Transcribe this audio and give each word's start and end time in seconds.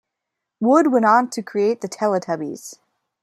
Wood 0.59 0.87
went 0.91 1.05
on 1.05 1.29
to 1.29 1.43
create 1.43 1.81
the 1.81 1.87
"Teletubbies". 1.87 2.79